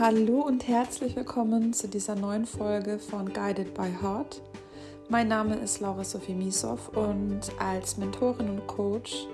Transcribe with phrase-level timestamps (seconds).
[0.00, 4.40] Hallo und herzlich willkommen zu dieser neuen Folge von Guided by Heart.
[5.08, 9.26] Mein Name ist Laura Sophie Misow und als Mentorin und Coach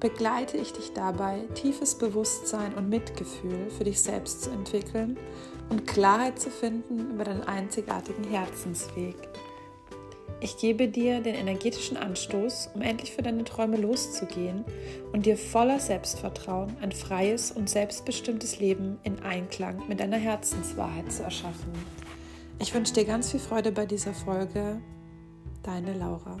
[0.00, 5.18] begleite ich dich dabei, tiefes Bewusstsein und Mitgefühl für dich selbst zu entwickeln
[5.68, 9.16] und Klarheit zu finden über deinen einzigartigen Herzensweg.
[10.40, 14.64] Ich gebe dir den energetischen Anstoß, um endlich für deine Träume loszugehen
[15.12, 21.22] und dir voller Selbstvertrauen ein freies und selbstbestimmtes Leben in Einklang mit deiner Herzenswahrheit zu
[21.22, 21.72] erschaffen.
[22.58, 24.80] Ich wünsche dir ganz viel Freude bei dieser Folge.
[25.62, 26.36] Deine Laura.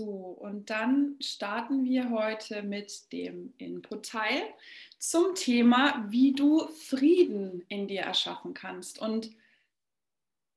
[0.00, 4.44] So, und dann starten wir heute mit dem Input-Teil
[4.98, 8.98] zum Thema, wie du Frieden in dir erschaffen kannst.
[8.98, 9.30] Und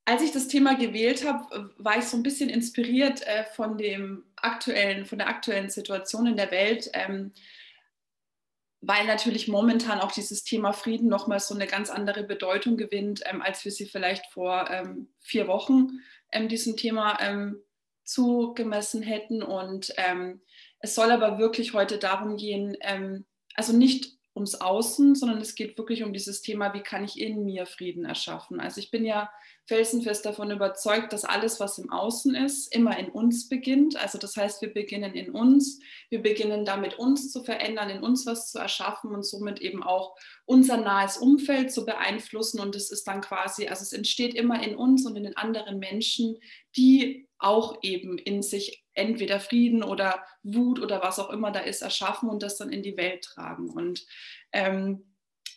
[0.06, 4.24] als ich das Thema gewählt habe, war ich so ein bisschen inspiriert äh, von dem
[4.38, 7.34] aktuellen, von der aktuellen Situation in der Welt, ähm,
[8.80, 13.42] weil natürlich momentan auch dieses Thema Frieden nochmal so eine ganz andere Bedeutung gewinnt, ähm,
[13.42, 16.00] als wir sie vielleicht vor ähm, vier Wochen
[16.48, 17.62] diesem Thema ähm,
[18.04, 19.44] zugemessen hätten.
[19.44, 20.42] Und ähm,
[20.80, 25.78] es soll aber wirklich heute darum gehen, ähm, also nicht ums Außen, sondern es geht
[25.78, 28.60] wirklich um dieses Thema, wie kann ich in mir Frieden erschaffen.
[28.60, 29.30] Also ich bin ja
[29.66, 33.96] felsenfest davon überzeugt, dass alles, was im Außen ist, immer in uns beginnt.
[33.96, 38.26] Also das heißt, wir beginnen in uns, wir beginnen damit uns zu verändern, in uns
[38.26, 40.16] was zu erschaffen und somit eben auch
[40.46, 42.60] unser nahes Umfeld zu beeinflussen.
[42.60, 45.78] Und es ist dann quasi, also es entsteht immer in uns und in den anderen
[45.78, 46.40] Menschen,
[46.76, 51.82] die auch eben in sich entweder Frieden oder Wut oder was auch immer da ist,
[51.82, 53.70] erschaffen und das dann in die Welt tragen.
[53.70, 54.06] Und
[54.52, 55.13] ähm,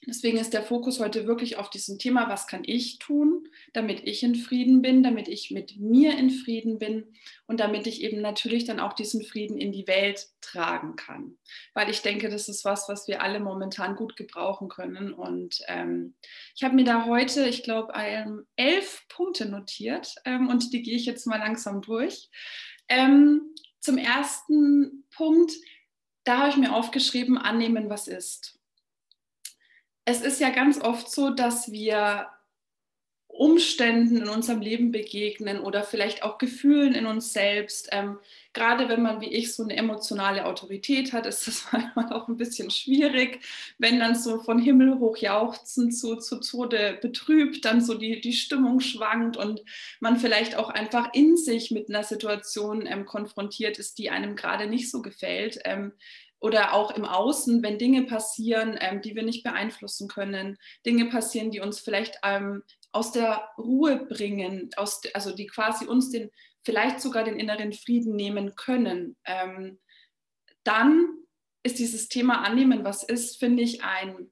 [0.08, 4.22] Deswegen ist der Fokus heute wirklich auf diesem Thema, was kann ich tun, damit ich
[4.22, 7.12] in Frieden bin, damit ich mit mir in Frieden bin
[7.48, 11.36] und damit ich eben natürlich dann auch diesen Frieden in die Welt tragen kann.
[11.74, 15.12] Weil ich denke, das ist was, was wir alle momentan gut gebrauchen können.
[15.12, 16.14] Und ähm,
[16.54, 17.92] ich habe mir da heute, ich glaube,
[18.54, 22.30] elf Punkte notiert ähm, und die gehe ich jetzt mal langsam durch.
[22.88, 25.52] Ähm, zum ersten Punkt,
[26.22, 28.55] da habe ich mir aufgeschrieben, annehmen, was ist
[30.06, 32.28] es ist ja ganz oft so, dass wir
[33.28, 37.88] Umständen in unserem Leben begegnen oder vielleicht auch Gefühlen in uns selbst.
[37.92, 38.18] Ähm,
[38.54, 42.38] gerade wenn man wie ich so eine emotionale Autorität hat, ist das manchmal auch ein
[42.38, 43.40] bisschen schwierig,
[43.78, 48.32] wenn dann so von Himmel hoch jauchzen zu, zu Tode betrübt, dann so die, die
[48.32, 49.62] Stimmung schwankt und
[50.00, 54.66] man vielleicht auch einfach in sich mit einer Situation ähm, konfrontiert ist, die einem gerade
[54.66, 55.58] nicht so gefällt.
[55.64, 55.92] Ähm,
[56.40, 61.50] oder auch im Außen, wenn Dinge passieren, ähm, die wir nicht beeinflussen können, Dinge passieren,
[61.50, 66.30] die uns vielleicht ähm, aus der Ruhe bringen, aus, also die quasi uns den,
[66.64, 69.78] vielleicht sogar den inneren Frieden nehmen können, ähm,
[70.64, 71.06] dann
[71.62, 74.30] ist dieses Thema annehmen, was ist, finde ich ein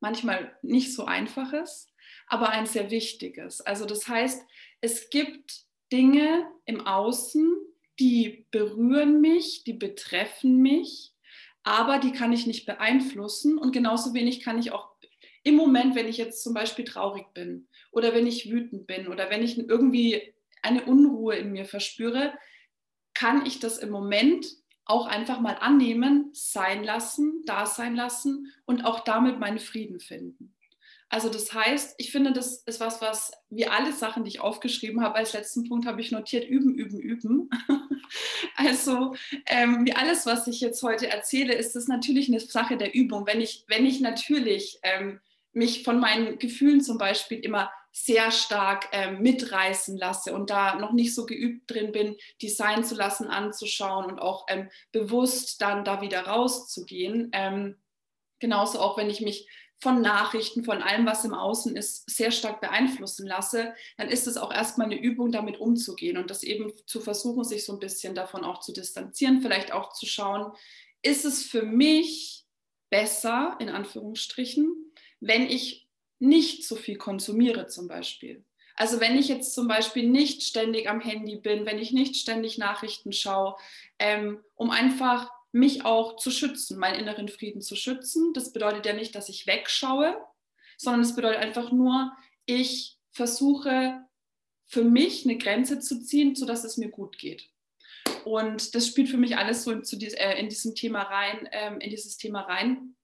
[0.00, 1.88] manchmal nicht so einfaches,
[2.26, 3.60] aber ein sehr wichtiges.
[3.60, 4.46] Also das heißt,
[4.80, 7.56] es gibt Dinge im Außen,
[7.98, 11.12] die berühren mich, die betreffen mich,
[11.62, 14.88] aber die kann ich nicht beeinflussen und genauso wenig kann ich auch
[15.44, 19.30] im Moment, wenn ich jetzt zum Beispiel traurig bin oder wenn ich wütend bin oder
[19.30, 22.34] wenn ich irgendwie eine Unruhe in mir verspüre,
[23.14, 24.46] kann ich das im Moment
[24.84, 30.54] auch einfach mal annehmen, sein lassen, da sein lassen und auch damit meinen Frieden finden.
[31.10, 35.02] Also das heißt, ich finde, das ist was, was wie alle Sachen, die ich aufgeschrieben
[35.02, 37.50] habe, als letzten Punkt habe ich notiert, üben, üben, üben.
[38.56, 39.14] also
[39.46, 43.26] ähm, wie alles, was ich jetzt heute erzähle, ist das natürlich eine Sache der Übung.
[43.26, 45.20] Wenn ich, wenn ich natürlich ähm,
[45.52, 50.92] mich von meinen Gefühlen zum Beispiel immer sehr stark ähm, mitreißen lasse und da noch
[50.92, 55.84] nicht so geübt drin bin, die sein zu lassen, anzuschauen und auch ähm, bewusst dann
[55.84, 57.30] da wieder rauszugehen.
[57.32, 57.76] Ähm,
[58.38, 59.48] genauso auch, wenn ich mich
[59.80, 64.36] von Nachrichten, von allem, was im Außen ist, sehr stark beeinflussen lasse, dann ist es
[64.36, 68.14] auch erstmal eine Übung, damit umzugehen und das eben zu versuchen, sich so ein bisschen
[68.14, 70.52] davon auch zu distanzieren, vielleicht auch zu schauen,
[71.02, 72.44] ist es für mich
[72.90, 75.88] besser, in Anführungsstrichen, wenn ich
[76.18, 78.44] nicht so viel konsumiere zum Beispiel.
[78.74, 82.58] Also wenn ich jetzt zum Beispiel nicht ständig am Handy bin, wenn ich nicht ständig
[82.58, 83.56] Nachrichten schaue,
[83.98, 88.32] ähm, um einfach mich auch zu schützen, meinen inneren Frieden zu schützen.
[88.34, 90.16] Das bedeutet ja nicht, dass ich wegschaue,
[90.76, 92.12] sondern es bedeutet einfach nur,
[92.46, 94.04] ich versuche
[94.66, 97.48] für mich eine Grenze zu ziehen, sodass es mir gut geht.
[98.24, 101.90] Und das spielt für mich alles so in, äh, in diesem Thema rein, ähm, in
[101.90, 102.94] dieses Thema rein.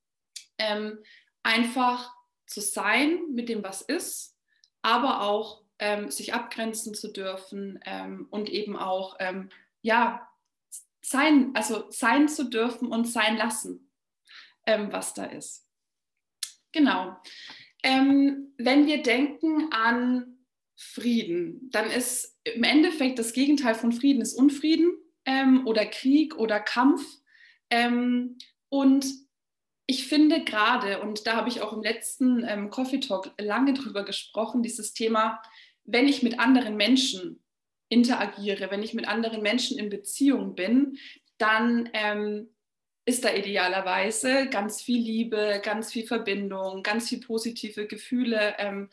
[0.59, 0.99] Ähm,
[1.43, 2.13] einfach
[2.47, 4.37] zu sein mit dem, was ist,
[4.83, 9.51] aber auch ähm, sich abgrenzen zu dürfen ähm, und eben auch ähm,
[9.83, 10.29] ja,
[11.05, 13.91] sein, also sein zu dürfen und sein lassen,
[14.67, 15.69] ähm, was da ist.
[16.73, 17.17] Genau.
[17.83, 20.39] Ähm, wenn wir denken an
[20.77, 26.59] Frieden, dann ist im Endeffekt das Gegenteil von Frieden ist Unfrieden ähm, oder Krieg oder
[26.59, 27.05] Kampf.
[27.71, 28.39] Ähm,
[28.71, 29.07] und
[29.87, 34.05] ich finde gerade, und da habe ich auch im letzten ähm, Coffee Talk lange drüber
[34.05, 35.43] gesprochen, dieses Thema,
[35.85, 37.44] wenn ich mit anderen Menschen
[37.89, 40.99] interagiere, wenn ich mit anderen Menschen in Beziehung bin,
[41.39, 42.49] dann ähm,
[43.05, 48.55] ist da idealerweise ganz viel Liebe, ganz viel Verbindung, ganz viel positive Gefühle.
[48.59, 48.91] Ähm,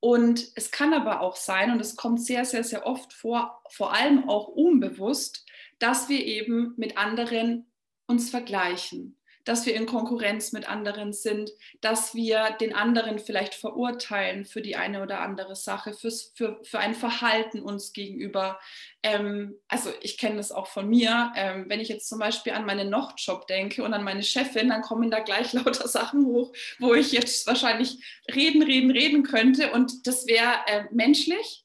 [0.00, 3.94] und es kann aber auch sein, und es kommt sehr, sehr, sehr oft vor, vor
[3.94, 5.46] allem auch unbewusst,
[5.78, 7.66] dass wir eben mit anderen
[8.06, 11.50] uns vergleichen dass wir in Konkurrenz mit anderen sind,
[11.80, 16.78] dass wir den anderen vielleicht verurteilen für die eine oder andere Sache, fürs, für, für
[16.78, 18.58] ein Verhalten uns gegenüber.
[19.02, 21.32] Ähm, also ich kenne das auch von mir.
[21.36, 24.82] Ähm, wenn ich jetzt zum Beispiel an meinen Nochtjob denke und an meine Chefin, dann
[24.82, 28.02] kommen da gleich lauter Sachen hoch, wo ich jetzt wahrscheinlich
[28.34, 29.72] reden, reden, reden könnte.
[29.72, 31.64] Und das wäre äh, menschlich,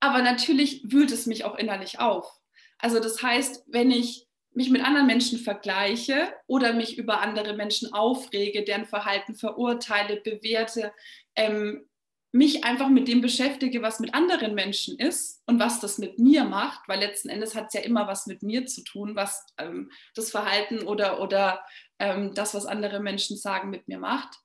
[0.00, 2.40] aber natürlich wühlt es mich auch innerlich auf.
[2.78, 4.23] Also das heißt, wenn ich
[4.54, 10.92] mich mit anderen Menschen vergleiche oder mich über andere Menschen aufrege, deren Verhalten verurteile, bewerte,
[11.34, 11.88] ähm,
[12.34, 16.44] mich einfach mit dem beschäftige, was mit anderen Menschen ist und was das mit mir
[16.44, 19.92] macht, weil letzten Endes hat es ja immer was mit mir zu tun, was ähm,
[20.16, 21.64] das Verhalten oder, oder
[22.00, 24.36] ähm, das, was andere Menschen sagen, mit mir macht,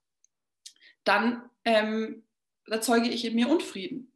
[1.03, 2.27] dann ähm,
[2.67, 4.13] erzeuge ich in mir Unfrieden.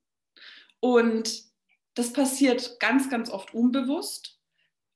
[0.79, 1.43] Und
[1.95, 4.32] das passiert ganz, ganz oft unbewusst.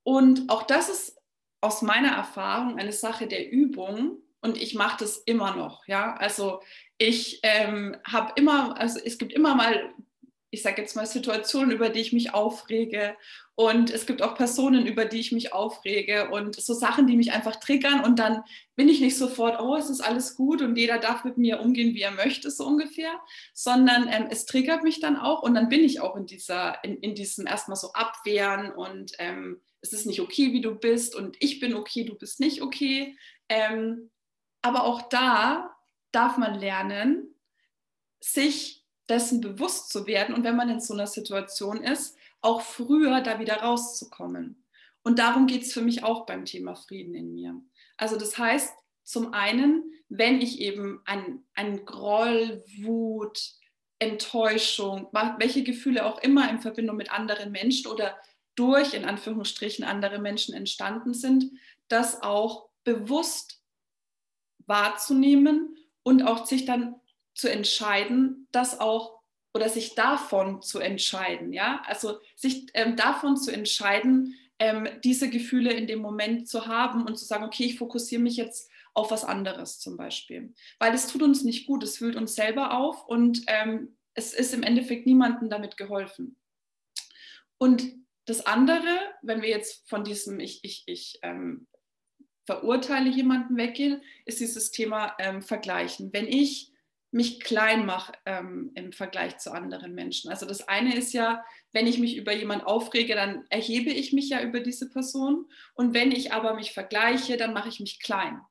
[0.07, 1.18] Und auch das ist
[1.59, 5.86] aus meiner Erfahrung eine Sache der Übung und ich mache das immer noch.
[5.86, 6.62] Ja, also
[6.98, 9.94] ich ähm, habe immer, also es gibt immer mal,
[10.50, 13.18] ich sage jetzt mal Situationen, über die ich mich aufrege
[13.56, 17.33] und es gibt auch Personen, über die ich mich aufrege und so Sachen, die mich
[17.33, 18.44] einfach triggern und dann
[18.77, 21.95] bin ich nicht sofort, oh, es ist alles gut und jeder darf mit mir umgehen,
[21.95, 23.12] wie er möchte, so ungefähr,
[23.54, 26.95] sondern ähm, es triggert mich dann auch und dann bin ich auch in dieser, in,
[27.00, 31.38] in diesem erstmal so Abwehren und ähm, es ist nicht okay, wie du bist und
[31.40, 33.18] ich bin okay, du bist nicht okay.
[33.50, 34.10] Ähm,
[34.62, 35.76] aber auch da
[36.12, 37.36] darf man lernen,
[38.20, 43.22] sich dessen bewusst zu werden und wenn man in so einer Situation ist, auch früher
[43.22, 44.64] da wieder rauszukommen.
[45.04, 47.62] Und darum geht es für mich auch beim Thema Frieden in mir.
[47.96, 53.40] Also das heißt, zum einen, wenn ich eben ein, ein Groll, Wut,
[54.00, 55.08] Enttäuschung,
[55.38, 58.18] welche Gefühle auch immer in Verbindung mit anderen Menschen oder
[58.57, 61.51] durch, in Anführungsstrichen, andere Menschen entstanden sind,
[61.88, 63.62] das auch bewusst
[64.65, 66.95] wahrzunehmen und auch sich dann
[67.33, 69.18] zu entscheiden, das auch
[69.54, 75.71] oder sich davon zu entscheiden, ja, also sich ähm, davon zu entscheiden, ähm, diese Gefühle
[75.71, 79.24] in dem Moment zu haben und zu sagen, okay, ich fokussiere mich jetzt auf was
[79.24, 83.44] anderes zum Beispiel, weil es tut uns nicht gut, es fühlt uns selber auf und
[83.48, 86.36] ähm, es ist im Endeffekt niemandem damit geholfen.
[87.59, 87.83] Und
[88.28, 91.66] das andere, wenn wir jetzt von diesem Ich, ich, ich ähm,
[92.46, 96.12] verurteile jemanden weggehen, ist dieses Thema ähm, Vergleichen.
[96.14, 96.72] Wenn ich
[97.12, 100.30] mich klein mache ähm, im Vergleich zu anderen Menschen.
[100.30, 104.30] Also das eine ist ja, wenn ich mich über jemanden aufrege, dann erhebe ich mich
[104.30, 105.50] ja über diese Person.
[105.74, 108.42] Und wenn ich aber mich vergleiche, dann mache ich mich klein.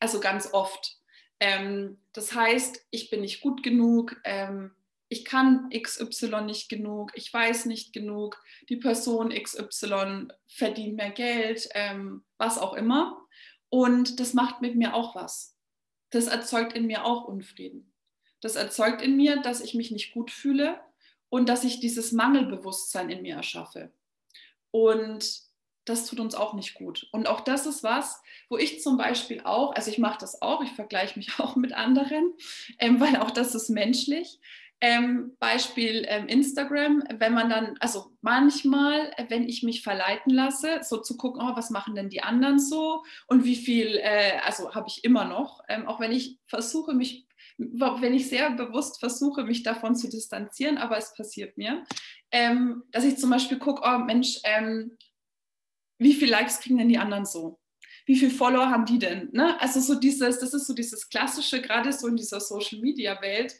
[0.00, 0.96] Also ganz oft.
[1.40, 4.74] Ähm, das heißt, ich bin nicht gut genug, ähm,
[5.08, 11.68] ich kann XY nicht genug, ich weiß nicht genug, die Person XY verdient mehr Geld,
[11.74, 13.20] ähm, was auch immer.
[13.68, 15.56] Und das macht mit mir auch was.
[16.10, 17.92] Das erzeugt in mir auch Unfrieden.
[18.40, 20.80] Das erzeugt in mir, dass ich mich nicht gut fühle
[21.28, 23.92] und dass ich dieses Mangelbewusstsein in mir erschaffe.
[24.70, 25.46] Und
[25.84, 27.08] das tut uns auch nicht gut.
[27.12, 30.62] Und auch das ist was, wo ich zum Beispiel auch, also ich mache das auch,
[30.62, 32.34] ich vergleiche mich auch mit anderen,
[32.78, 34.40] ähm, weil auch das ist menschlich.
[34.82, 40.98] Ähm, Beispiel ähm, Instagram, wenn man dann, also manchmal, wenn ich mich verleiten lasse, so
[40.98, 44.88] zu gucken, oh, was machen denn die anderen so und wie viel, äh, also habe
[44.88, 49.62] ich immer noch, ähm, auch wenn ich versuche, mich, wenn ich sehr bewusst versuche, mich
[49.62, 51.82] davon zu distanzieren, aber es passiert mir,
[52.30, 54.98] ähm, dass ich zum Beispiel gucke, oh Mensch, ähm,
[55.98, 57.58] wie viele Likes kriegen denn die anderen so?
[58.04, 59.30] Wie viele Follower haben die denn?
[59.32, 59.60] Ne?
[59.60, 63.54] Also so dieses, das ist so dieses klassische, gerade so in dieser Social Media Welt,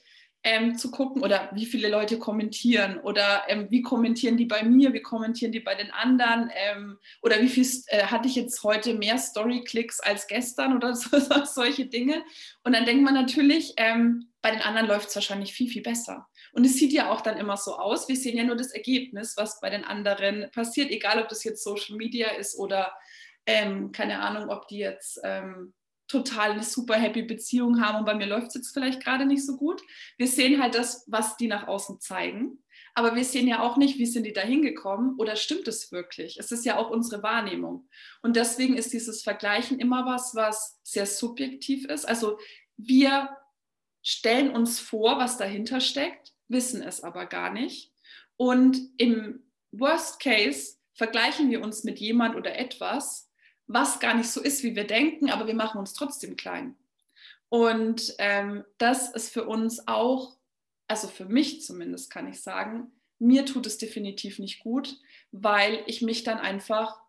[0.47, 4.93] ähm, zu gucken oder wie viele Leute kommentieren oder ähm, wie kommentieren die bei mir,
[4.93, 8.95] wie kommentieren die bei den anderen ähm, oder wie viel äh, hatte ich jetzt heute
[8.95, 12.23] mehr Story-Klicks als gestern oder so, solche Dinge.
[12.63, 16.29] Und dann denkt man natürlich, ähm, bei den anderen läuft es wahrscheinlich viel, viel besser.
[16.53, 18.09] Und es sieht ja auch dann immer so aus.
[18.09, 21.65] Wir sehen ja nur das Ergebnis, was bei den anderen passiert, egal ob das jetzt
[21.65, 22.95] Social Media ist oder
[23.47, 25.75] ähm, keine Ahnung, ob die jetzt ähm,
[26.09, 29.45] total eine super happy Beziehung haben und bei mir läuft es jetzt vielleicht gerade nicht
[29.45, 29.83] so gut.
[30.17, 32.63] Wir sehen halt das, was die nach außen zeigen.
[32.95, 36.39] Aber wir sehen ja auch nicht, wie sind die da hingekommen oder stimmt es wirklich?
[36.39, 37.89] Es ist ja auch unsere Wahrnehmung.
[38.23, 42.09] Und deswegen ist dieses Vergleichen immer was, was sehr subjektiv ist.
[42.09, 42.39] Also
[42.79, 43.37] wir
[44.03, 47.93] stellen uns vor, was dahinter steckt, wissen es aber gar nicht.
[48.37, 53.26] Und im Worst Case vergleichen wir uns mit jemand oder etwas,
[53.67, 56.77] was gar nicht so ist, wie wir denken, aber wir machen uns trotzdem klein.
[57.49, 60.37] Und ähm, das ist für uns auch
[60.89, 64.99] also für mich zumindest kann ich sagen, mir tut es definitiv nicht gut,
[65.33, 67.01] weil ich mich dann einfach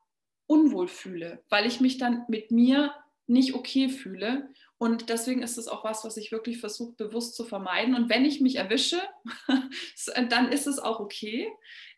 [0.48, 2.94] unwohl fühle, weil ich mich dann mit mir
[3.28, 4.50] nicht okay fühle.
[4.78, 7.94] Und deswegen ist es auch was, was ich wirklich versuche, bewusst zu vermeiden.
[7.94, 9.02] Und wenn ich mich erwische,
[10.30, 11.52] dann ist es auch okay.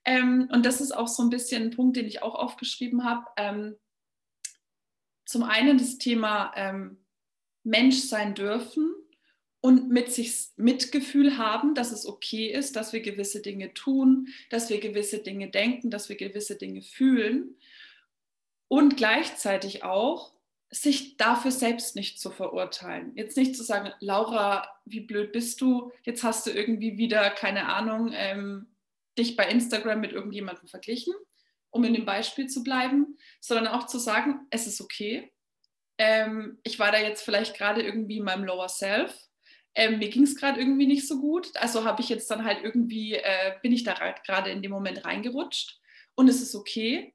[0.05, 3.25] Ähm, und das ist auch so ein bisschen ein Punkt, den ich auch aufgeschrieben habe.
[3.37, 3.75] Ähm,
[5.29, 6.97] zum einen das Thema ähm,
[7.63, 8.95] Mensch sein dürfen
[9.61, 14.71] und mit sich Mitgefühl haben, dass es okay ist, dass wir gewisse Dinge tun, dass
[14.71, 17.55] wir gewisse Dinge denken, dass wir gewisse Dinge fühlen
[18.67, 20.33] und gleichzeitig auch
[20.71, 23.11] sich dafür selbst nicht zu verurteilen.
[23.15, 25.91] Jetzt nicht zu sagen, Laura, wie blöd bist du?
[26.05, 28.65] Jetzt hast du irgendwie wieder, keine Ahnung, ähm,
[29.15, 31.13] dich bei Instagram mit irgendjemandem verglichen,
[31.71, 35.31] um in dem Beispiel zu bleiben, sondern auch zu sagen, es ist okay.
[35.97, 39.13] Ähm, ich war da jetzt vielleicht gerade irgendwie in meinem Lower Self
[39.75, 41.55] ähm, mir ging es gerade irgendwie nicht so gut.
[41.55, 43.93] Also habe ich jetzt dann halt irgendwie, äh, bin ich da
[44.25, 45.79] gerade in dem Moment reingerutscht
[46.15, 47.13] und es ist okay.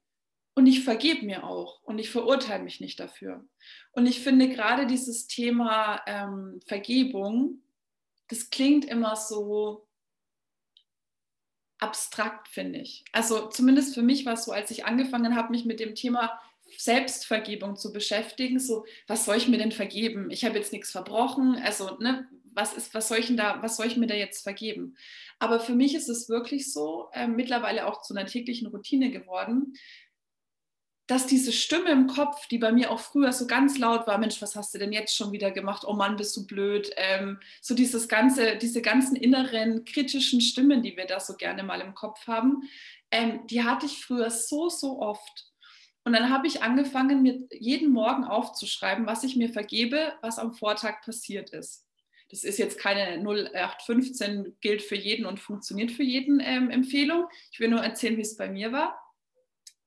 [0.56, 3.44] Und ich vergebe mir auch und ich verurteile mich nicht dafür.
[3.92, 7.61] Und ich finde gerade dieses Thema ähm, Vergebung,
[8.28, 9.87] das klingt immer so
[11.84, 13.04] abstrakt, finde ich.
[13.12, 16.40] Also zumindest für mich war es so, als ich angefangen habe, mich mit dem Thema
[16.78, 20.30] Selbstvergebung zu beschäftigen, so, was soll ich mir denn vergeben?
[20.30, 23.86] Ich habe jetzt nichts verbrochen, also, ne, was ist, was soll ich da, was soll
[23.86, 24.96] ich mir da jetzt vergeben?
[25.38, 29.74] Aber für mich ist es wirklich so, äh, mittlerweile auch zu einer täglichen Routine geworden,
[31.06, 34.40] dass diese Stimme im Kopf, die bei mir auch früher so ganz laut war, Mensch,
[34.40, 35.84] was hast du denn jetzt schon wieder gemacht?
[35.87, 36.90] Oh Mann, bist du blöd?
[36.96, 41.80] Ähm, so dieses ganze, diese ganzen inneren kritischen Stimmen, die wir da so gerne mal
[41.82, 42.62] im Kopf haben,
[43.11, 45.52] ähm, die hatte ich früher so, so oft.
[46.04, 50.54] Und dann habe ich angefangen, mir jeden Morgen aufzuschreiben, was ich mir vergebe, was am
[50.54, 51.84] Vortag passiert ist.
[52.30, 57.26] Das ist jetzt keine 0815 gilt für jeden und funktioniert für jeden ähm, Empfehlung.
[57.52, 58.99] Ich will nur erzählen, wie es bei mir war.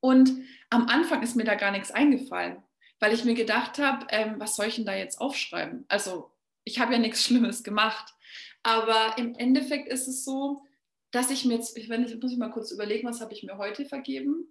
[0.00, 0.30] Und
[0.70, 2.62] am Anfang ist mir da gar nichts eingefallen,
[3.00, 5.84] weil ich mir gedacht habe, ähm, was soll ich denn da jetzt aufschreiben?
[5.88, 6.32] Also
[6.64, 8.14] ich habe ja nichts Schlimmes gemacht.
[8.62, 10.62] Aber im Endeffekt ist es so,
[11.10, 13.56] dass ich mir jetzt, wenn ich muss ich mal kurz überlegen, was habe ich mir
[13.56, 14.48] heute vergeben?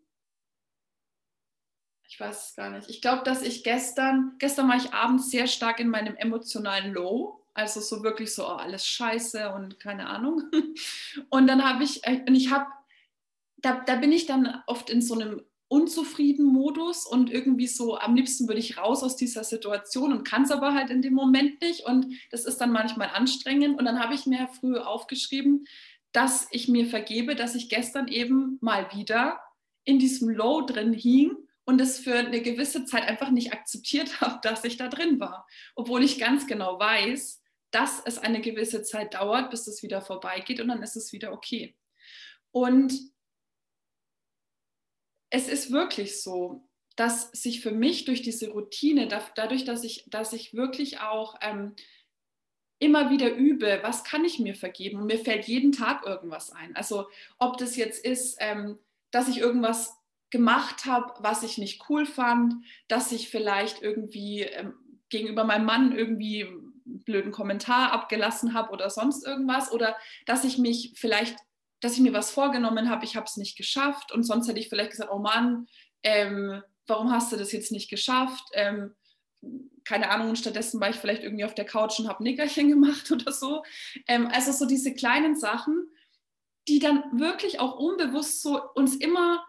[2.07, 2.89] ich weiß es gar nicht.
[2.89, 7.43] Ich glaube, dass ich gestern, gestern war ich abends sehr stark in meinem emotionalen Low.
[7.53, 10.43] Also so wirklich so, oh, alles scheiße und keine Ahnung.
[11.29, 12.67] Und dann habe ich, äh, und ich habe,
[13.57, 18.15] da, da bin ich dann oft in so einem unzufrieden Modus und irgendwie so, am
[18.15, 21.61] liebsten würde ich raus aus dieser Situation und kann es aber halt in dem Moment
[21.61, 21.85] nicht.
[21.85, 23.77] Und das ist dann manchmal anstrengend.
[23.77, 25.65] Und dann habe ich mir früh aufgeschrieben,
[26.13, 29.39] dass ich mir vergebe, dass ich gestern eben mal wieder
[29.83, 34.39] in diesem Low drin hing und es für eine gewisse Zeit einfach nicht akzeptiert habe,
[34.41, 35.45] dass ich da drin war.
[35.75, 40.61] Obwohl ich ganz genau weiß, dass es eine gewisse Zeit dauert, bis es wieder vorbeigeht
[40.61, 41.75] und dann ist es wieder okay.
[42.51, 42.93] Und
[45.29, 50.33] es ist wirklich so, dass sich für mich durch diese Routine, dadurch, dass ich, dass
[50.33, 51.75] ich wirklich auch ähm,
[52.79, 54.99] immer wieder übe, was kann ich mir vergeben?
[54.99, 56.75] Und mir fällt jeden Tag irgendwas ein.
[56.75, 57.07] Also
[57.37, 58.79] ob das jetzt ist, ähm,
[59.11, 59.95] dass ich irgendwas
[60.29, 62.55] gemacht habe, was ich nicht cool fand,
[62.87, 64.73] dass ich vielleicht irgendwie ähm,
[65.09, 70.57] gegenüber meinem Mann irgendwie einen blöden Kommentar abgelassen habe oder sonst irgendwas oder dass ich
[70.57, 71.37] mich vielleicht,
[71.81, 74.69] dass ich mir was vorgenommen habe, ich habe es nicht geschafft und sonst hätte ich
[74.69, 75.67] vielleicht gesagt, oh Mann,
[76.03, 78.43] ähm, warum hast du das jetzt nicht geschafft?
[78.53, 78.95] Ähm,
[79.83, 83.11] keine Ahnung, und stattdessen war ich vielleicht irgendwie auf der Couch und habe Nickerchen gemacht
[83.11, 83.63] oder so.
[84.07, 85.89] Ähm, also so diese kleinen Sachen,
[86.67, 89.45] die dann wirklich auch unbewusst so uns immer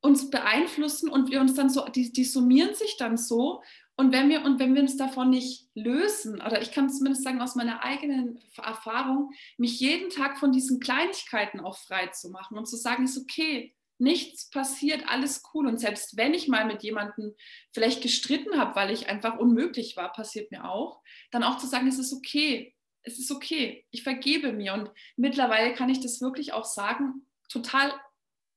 [0.00, 3.62] uns beeinflussen und wir uns dann so, die, die summieren sich dann so.
[3.98, 7.40] Und wenn wir, und wenn wir uns davon nicht lösen, oder ich kann zumindest sagen
[7.40, 12.66] aus meiner eigenen Erfahrung, mich jeden Tag von diesen Kleinigkeiten auch frei zu machen und
[12.66, 15.66] zu sagen, ist okay, nichts passiert, alles cool.
[15.66, 17.34] Und selbst wenn ich mal mit jemandem
[17.72, 21.00] vielleicht gestritten habe, weil ich einfach unmöglich war, passiert mir auch,
[21.30, 24.74] dann auch zu sagen, es ist okay, es ist okay, ich vergebe mir.
[24.74, 27.92] Und mittlerweile kann ich das wirklich auch sagen, total,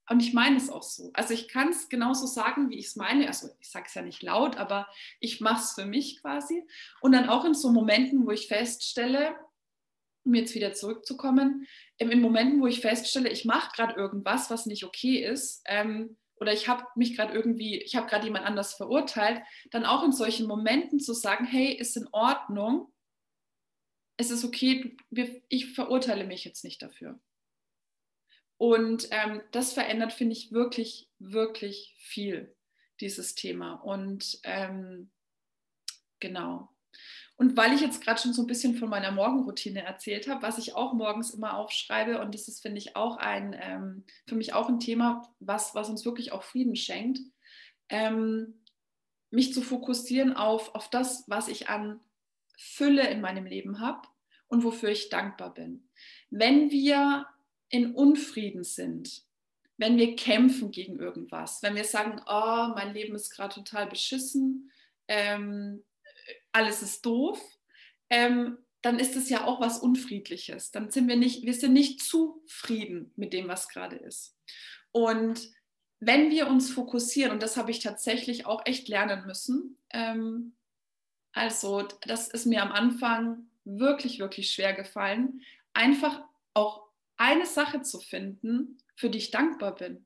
[0.09, 1.11] und ich meine es auch so.
[1.13, 3.27] Also ich kann es genauso sagen, wie ich es meine.
[3.27, 4.87] Also ich sage es ja nicht laut, aber
[5.19, 6.65] ich mache es für mich quasi.
[7.01, 9.35] Und dann auch in so Momenten, wo ich feststelle,
[10.25, 14.83] um jetzt wieder zurückzukommen, in Momenten, wo ich feststelle, ich mache gerade irgendwas, was nicht
[14.83, 19.41] okay ist, ähm, oder ich habe mich gerade irgendwie, ich habe gerade jemand anders verurteilt,
[19.71, 22.91] dann auch in solchen Momenten zu sagen, hey, ist in Ordnung,
[24.17, 24.97] es ist okay,
[25.49, 27.19] ich verurteile mich jetzt nicht dafür.
[28.59, 32.53] Und ähm, das verändert, finde ich, wirklich, wirklich viel,
[32.99, 33.75] dieses Thema.
[33.75, 35.09] Und ähm,
[36.19, 36.67] genau.
[37.37, 40.57] Und weil ich jetzt gerade schon so ein bisschen von meiner Morgenroutine erzählt habe, was
[40.57, 44.51] ich auch morgens immer aufschreibe, und das ist, finde ich, auch ein, ähm, für mich
[44.53, 47.21] auch ein Thema, was, was uns wirklich auch Frieden schenkt,
[47.87, 48.61] ähm,
[49.31, 52.01] mich zu fokussieren auf, auf das, was ich an
[52.57, 54.05] Fülle in meinem Leben habe
[54.49, 55.87] und wofür ich dankbar bin.
[56.29, 57.25] Wenn wir
[57.69, 59.23] in Unfrieden sind,
[59.77, 64.71] wenn wir kämpfen gegen irgendwas, wenn wir sagen, oh, mein Leben ist gerade total beschissen,
[65.07, 65.83] ähm,
[66.51, 67.39] alles ist doof,
[68.09, 70.71] ähm, dann ist es ja auch was Unfriedliches.
[70.71, 74.37] Dann sind wir nicht, wir sind nicht zufrieden mit dem, was gerade ist.
[74.91, 75.51] Und
[75.99, 80.53] wenn wir uns fokussieren, und das habe ich tatsächlich auch echt lernen müssen, ähm,
[81.33, 85.41] also das ist mir am Anfang wirklich, wirklich schwer gefallen,
[85.73, 86.21] einfach
[86.53, 86.88] auch
[87.19, 90.05] eine Sache zu finden, für die ich dankbar bin.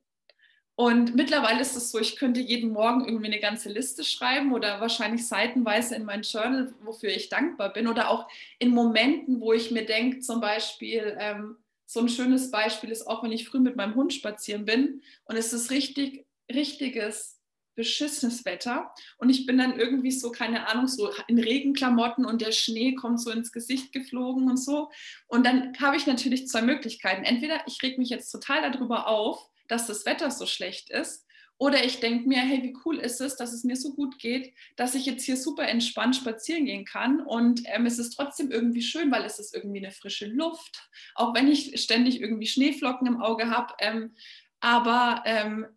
[0.75, 4.81] Und mittlerweile ist es so, ich könnte jeden Morgen irgendwie eine ganze Liste schreiben oder
[4.81, 7.87] wahrscheinlich seitenweise in mein Journal, wofür ich dankbar bin.
[7.87, 8.27] Oder auch
[8.57, 13.23] in Momenten, wo ich mir denke, zum Beispiel, ähm, so ein schönes Beispiel ist auch,
[13.23, 17.32] wenn ich früh mit meinem Hund spazieren bin und es ist richtig, richtiges,
[17.75, 22.51] beschissenes Wetter und ich bin dann irgendwie so, keine Ahnung, so in Regenklamotten und der
[22.51, 24.89] Schnee kommt so ins Gesicht geflogen und so.
[25.27, 27.23] Und dann habe ich natürlich zwei Möglichkeiten.
[27.23, 31.25] Entweder ich reg mich jetzt total darüber auf, dass das Wetter so schlecht ist.
[31.57, 34.53] Oder ich denke mir, hey, wie cool ist es, dass es mir so gut geht,
[34.75, 37.21] dass ich jetzt hier super entspannt spazieren gehen kann.
[37.21, 41.33] Und ähm, es ist trotzdem irgendwie schön, weil es ist irgendwie eine frische Luft, auch
[41.33, 43.73] wenn ich ständig irgendwie Schneeflocken im Auge habe.
[43.79, 44.15] Ähm,
[44.59, 45.67] aber ähm,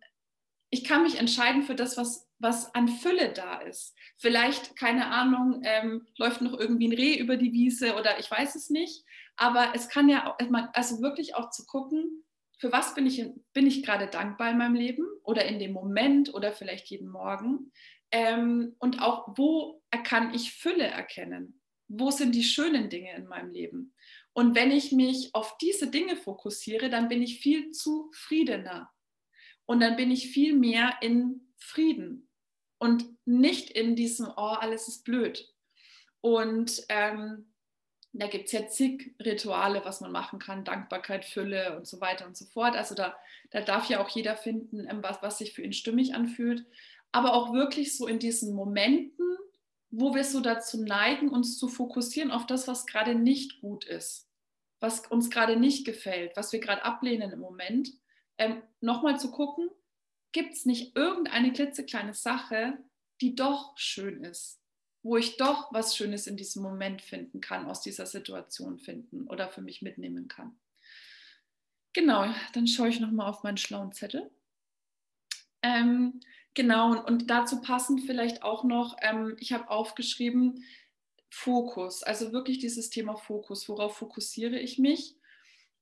[0.69, 3.95] ich kann mich entscheiden für das, was, was an Fülle da ist.
[4.17, 8.55] Vielleicht, keine Ahnung, ähm, läuft noch irgendwie ein Reh über die Wiese oder ich weiß
[8.55, 9.05] es nicht.
[9.37, 10.35] Aber es kann ja,
[10.73, 12.23] also wirklich auch zu gucken,
[12.59, 16.33] für was bin ich, bin ich gerade dankbar in meinem Leben oder in dem Moment
[16.33, 17.71] oder vielleicht jeden Morgen.
[18.11, 21.61] Ähm, und auch, wo kann ich Fülle erkennen?
[21.87, 23.93] Wo sind die schönen Dinge in meinem Leben?
[24.33, 28.91] Und wenn ich mich auf diese Dinge fokussiere, dann bin ich viel zufriedener.
[29.67, 32.27] Und dann bin ich viel mehr in Frieden
[32.79, 35.53] und nicht in diesem, oh, alles ist blöd.
[36.21, 37.53] Und ähm,
[38.13, 42.25] da gibt es ja zig Rituale, was man machen kann, Dankbarkeit, Fülle und so weiter
[42.25, 42.75] und so fort.
[42.75, 43.15] Also da,
[43.51, 46.65] da darf ja auch jeder finden, ähm, was, was sich für ihn stimmig anfühlt.
[47.11, 49.37] Aber auch wirklich so in diesen Momenten,
[49.89, 54.29] wo wir so dazu neigen, uns zu fokussieren auf das, was gerade nicht gut ist,
[54.79, 57.89] was uns gerade nicht gefällt, was wir gerade ablehnen im Moment,
[58.37, 59.69] ähm, nochmal zu gucken,
[60.31, 62.77] gibt es nicht irgendeine klitzekleine Sache,
[63.21, 64.61] die doch schön ist,
[65.01, 69.49] wo ich doch was Schönes in diesem Moment finden kann, aus dieser Situation finden oder
[69.49, 70.59] für mich mitnehmen kann.
[71.93, 74.29] Genau, dann schaue ich nochmal auf meinen schlauen Zettel.
[75.63, 76.19] Ähm,
[76.53, 80.63] genau, und, und, dazu passend vielleicht auch noch, ähm, ich habe aufgeschrieben,
[81.29, 85.15] Fokus, also wirklich dieses Thema Fokus, worauf fokussiere ich mich?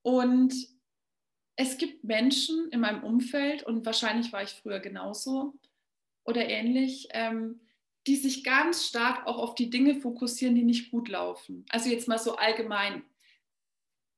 [0.01, 0.53] Und
[1.55, 5.53] es gibt Menschen in meinem Umfeld, und wahrscheinlich war ich früher genauso
[6.23, 7.61] oder ähnlich, ähm,
[8.07, 11.65] die sich ganz stark auch auf die Dinge fokussieren, die nicht gut laufen.
[11.69, 13.03] Also jetzt mal so allgemein.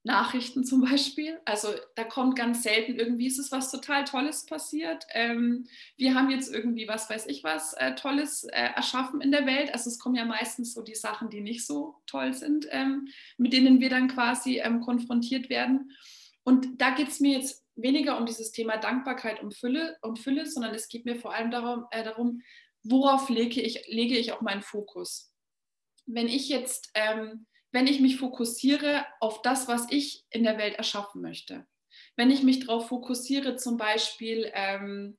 [0.08, 1.40] Nachrichten zum Beispiel.
[1.46, 5.06] Also da kommt ganz selten irgendwie, ist es was total Tolles passiert.
[5.12, 9.46] Ähm, wir haben jetzt irgendwie, was weiß ich was, äh, Tolles äh, erschaffen in der
[9.46, 9.72] Welt.
[9.74, 13.54] Also es kommen ja meistens so die Sachen, die nicht so toll sind, ähm, mit
[13.54, 15.92] denen wir dann quasi ähm, konfrontiert werden.
[16.48, 20.46] Und da geht es mir jetzt weniger um dieses Thema Dankbarkeit und Fülle, um Fülle
[20.46, 22.42] sondern es geht mir vor allem darum, äh, darum
[22.84, 25.34] worauf lege ich, lege ich auch meinen Fokus?
[26.06, 30.76] Wenn ich jetzt, ähm, wenn ich mich fokussiere auf das, was ich in der Welt
[30.76, 31.68] erschaffen möchte,
[32.16, 35.18] wenn ich mich darauf fokussiere, zum Beispiel, ähm,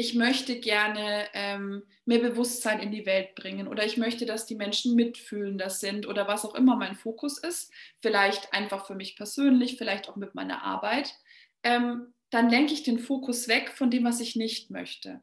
[0.00, 4.54] ich möchte gerne ähm, mehr Bewusstsein in die Welt bringen oder ich möchte, dass die
[4.54, 9.76] Menschen mitfühlender sind oder was auch immer mein Fokus ist, vielleicht einfach für mich persönlich,
[9.76, 11.16] vielleicht auch mit meiner Arbeit,
[11.64, 15.20] ähm, dann lenke ich den Fokus weg von dem, was ich nicht möchte.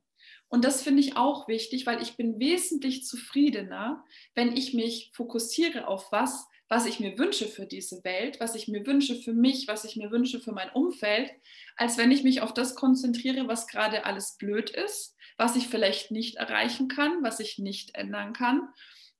[0.49, 5.87] Und das finde ich auch wichtig, weil ich bin wesentlich zufriedener, wenn ich mich fokussiere
[5.87, 9.67] auf was, was ich mir wünsche für diese Welt, was ich mir wünsche für mich,
[9.67, 11.31] was ich mir wünsche für mein Umfeld,
[11.75, 16.11] als wenn ich mich auf das konzentriere, was gerade alles blöd ist, was ich vielleicht
[16.11, 18.69] nicht erreichen kann, was ich nicht ändern kann.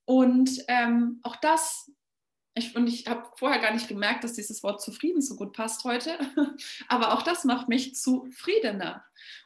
[0.05, 1.91] Und ähm, auch das,
[2.55, 5.84] ich, und ich habe vorher gar nicht gemerkt, dass dieses Wort zufrieden so gut passt
[5.84, 6.17] heute,
[6.88, 9.03] aber auch das macht mich zufriedener.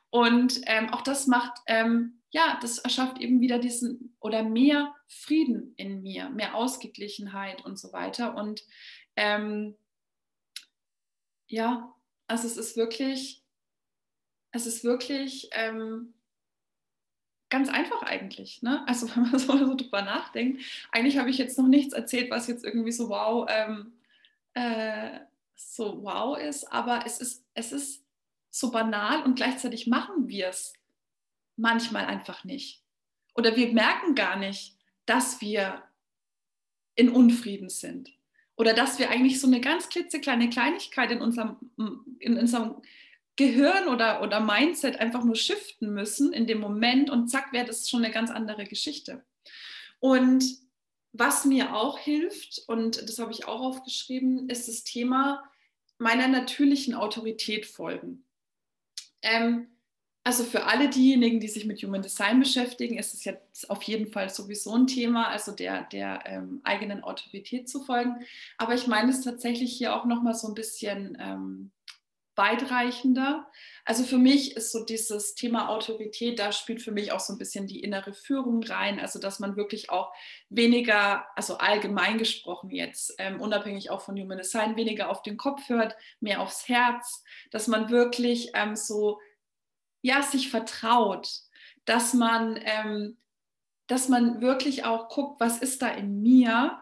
[0.10, 5.74] Und ähm, auch das macht, ähm, ja, das erschafft eben wieder diesen oder mehr Frieden
[5.76, 8.36] in mir, mehr Ausgeglichenheit und so weiter.
[8.36, 8.64] Und
[9.16, 9.76] ähm,
[11.48, 11.94] ja,
[12.28, 13.44] also es ist wirklich,
[14.52, 16.14] es ist wirklich ähm,
[17.50, 18.62] ganz einfach eigentlich.
[18.62, 18.88] Ne?
[18.88, 22.48] Also wenn man so, so drüber nachdenkt, eigentlich habe ich jetzt noch nichts erzählt, was
[22.48, 23.94] jetzt irgendwie so wow, ähm,
[24.54, 25.20] äh,
[25.56, 28.06] so wow ist, aber es ist, es ist
[28.52, 30.74] so banal und gleichzeitig machen wir es
[31.56, 32.84] manchmal einfach nicht.
[33.36, 34.79] Oder wir merken gar nicht,
[35.10, 35.84] dass wir
[36.96, 38.12] in Unfrieden sind.
[38.56, 41.56] Oder dass wir eigentlich so eine ganz klitzekleine Kleinigkeit in unserem,
[42.20, 42.82] in unserem
[43.38, 47.90] Gehirn oder, oder Mindset einfach nur shiften müssen in dem Moment und zack, wäre das
[47.90, 49.24] schon eine ganz andere Geschichte.
[50.00, 50.44] Und
[51.14, 55.50] was mir auch hilft, und das habe ich auch aufgeschrieben, ist das Thema
[55.98, 58.26] meiner natürlichen Autorität folgen.
[59.22, 59.68] Ähm,
[60.24, 64.12] also für alle diejenigen, die sich mit Human Design beschäftigen, ist es jetzt auf jeden
[64.12, 68.16] Fall sowieso ein Thema, also der, der ähm, eigenen Autorität zu folgen.
[68.58, 71.72] Aber ich meine es tatsächlich hier auch nochmal so ein bisschen ähm,
[72.40, 73.52] weitreichender.
[73.84, 77.38] Also für mich ist so dieses Thema Autorität, da spielt für mich auch so ein
[77.38, 80.14] bisschen die innere Führung rein, also dass man wirklich auch
[80.50, 85.68] weniger, also allgemein gesprochen jetzt, ähm, unabhängig auch von Human Design, weniger auf den Kopf
[85.68, 89.20] hört, mehr aufs Herz, dass man wirklich ähm, so
[90.02, 91.30] ja, sich vertraut,
[91.86, 93.18] dass man, ähm,
[93.88, 96.80] dass man wirklich auch guckt, was ist da in mir,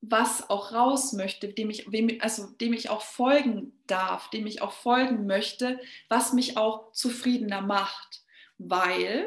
[0.00, 4.62] was auch raus möchte, dem ich, wem, also dem ich auch folgen darf, dem ich
[4.62, 8.22] auch folgen möchte, was mich auch zufriedener macht.
[8.58, 9.26] Weil,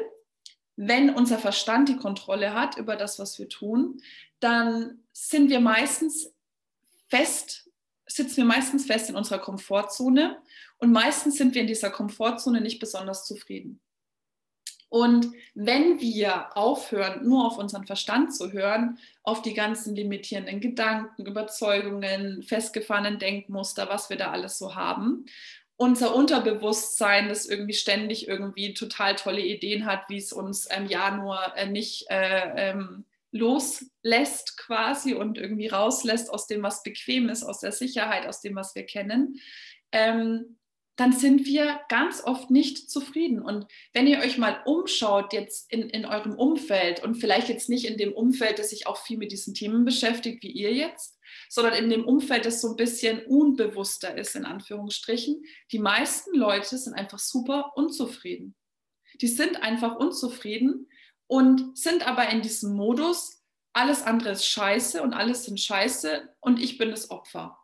[0.76, 4.00] wenn unser Verstand die Kontrolle hat über das, was wir tun,
[4.40, 6.32] dann sind wir meistens
[7.08, 7.69] fest,
[8.10, 10.38] sitzen wir meistens fest in unserer Komfortzone
[10.78, 13.80] und meistens sind wir in dieser Komfortzone nicht besonders zufrieden.
[14.88, 21.26] Und wenn wir aufhören, nur auf unseren Verstand zu hören, auf die ganzen limitierenden Gedanken,
[21.26, 25.26] Überzeugungen, festgefahrenen Denkmuster, was wir da alles so haben,
[25.76, 31.56] unser Unterbewusstsein, das irgendwie ständig irgendwie total tolle Ideen hat, wie es uns im Januar
[31.56, 37.60] äh, nicht äh, ähm, loslässt quasi und irgendwie rauslässt aus dem, was bequem ist, aus
[37.60, 39.40] der Sicherheit, aus dem, was wir kennen,
[39.92, 40.56] ähm,
[40.96, 43.40] dann sind wir ganz oft nicht zufrieden.
[43.40, 47.86] Und wenn ihr euch mal umschaut jetzt in, in eurem Umfeld und vielleicht jetzt nicht
[47.86, 51.72] in dem Umfeld, das sich auch viel mit diesen Themen beschäftigt, wie ihr jetzt, sondern
[51.72, 56.92] in dem Umfeld, das so ein bisschen unbewusster ist, in Anführungsstrichen, die meisten Leute sind
[56.92, 58.54] einfach super unzufrieden.
[59.22, 60.86] Die sind einfach unzufrieden
[61.30, 63.40] und sind aber in diesem Modus,
[63.72, 67.56] alles andere ist scheiße und alles sind scheiße und ich bin das Opfer.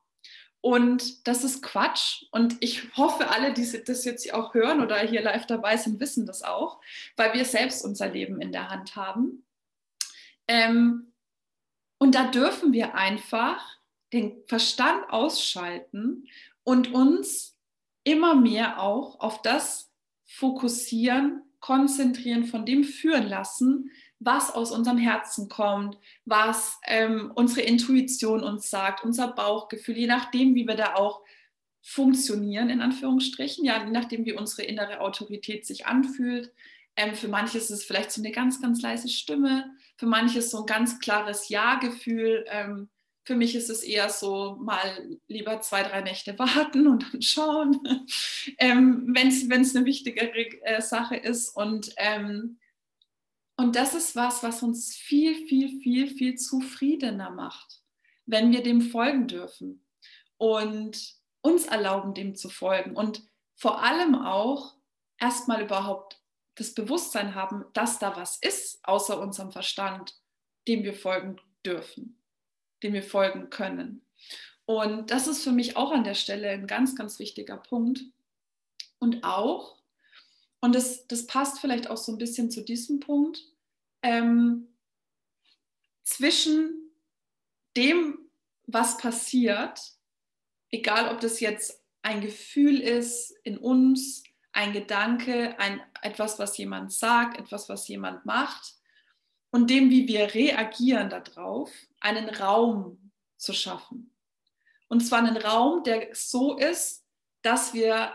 [0.61, 2.27] Und das ist Quatsch.
[2.31, 6.27] Und ich hoffe, alle, die das jetzt auch hören oder hier live dabei sind, wissen
[6.27, 6.81] das auch,
[7.17, 9.45] weil wir selbst unser Leben in der Hand haben.
[10.47, 11.13] Ähm,
[11.99, 13.61] und da dürfen wir einfach
[14.13, 16.29] den Verstand ausschalten
[16.63, 17.59] und uns
[18.05, 19.91] immer mehr auch auf das
[20.25, 28.43] fokussieren, konzentrieren, von dem führen lassen, was aus unserem Herzen kommt, was ähm, unsere Intuition
[28.43, 31.23] uns sagt, unser Bauchgefühl, je nachdem, wie wir da auch
[31.83, 36.53] funktionieren, in Anführungsstrichen, ja, je nachdem, wie unsere innere Autorität sich anfühlt.
[36.97, 40.51] Ähm, für manche ist es vielleicht so eine ganz, ganz leise Stimme, für manche ist
[40.51, 42.45] so ein ganz klares Ja-Gefühl.
[42.49, 42.89] Ähm,
[43.27, 47.81] für mich ist es eher so, mal lieber zwei, drei Nächte warten und dann schauen,
[48.59, 50.31] ähm, wenn es eine wichtigere
[50.63, 51.51] äh, Sache ist.
[51.57, 52.59] Und ähm,
[53.59, 57.83] und das ist was, was uns viel, viel, viel, viel zufriedener macht,
[58.27, 59.87] wenn wir dem folgen dürfen
[60.37, 62.95] und uns erlauben, dem zu folgen.
[62.95, 63.23] Und
[63.55, 64.77] vor allem auch
[65.19, 66.23] erstmal überhaupt
[66.57, 70.15] das Bewusstsein haben, dass da was ist außer unserem Verstand,
[70.69, 72.16] dem wir folgen dürfen,
[72.87, 74.03] dem wir folgen können.
[74.65, 78.01] Und das ist für mich auch an der Stelle ein ganz, ganz wichtiger Punkt.
[78.99, 79.77] Und auch
[80.61, 83.41] und das, das passt vielleicht auch so ein bisschen zu diesem Punkt,
[84.03, 84.69] ähm,
[86.03, 86.91] zwischen
[87.77, 88.19] dem,
[88.67, 89.81] was passiert,
[90.71, 96.93] egal ob das jetzt ein Gefühl ist in uns, ein Gedanke, ein, etwas, was jemand
[96.93, 98.76] sagt, etwas, was jemand macht,
[99.57, 104.15] und dem, wie wir reagieren darauf, einen Raum zu schaffen.
[104.89, 107.07] Und zwar einen Raum, der so ist,
[107.41, 108.13] dass wir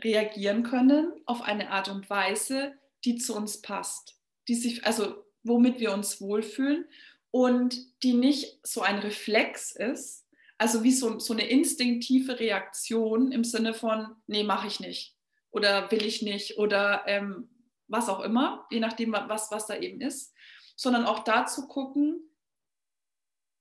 [0.00, 5.78] reagieren können auf eine Art und Weise, die zu uns passt, die sich, also womit
[5.78, 6.86] wir uns wohlfühlen
[7.30, 10.26] und die nicht so ein Reflex ist,
[10.58, 15.16] also wie so, so eine instinktive Reaktion im Sinne von, nee, mache ich nicht
[15.52, 17.48] oder will ich nicht oder ähm,
[17.88, 20.34] was auch immer, je nachdem, was, was da eben ist,
[20.76, 22.20] sondern auch da zu gucken,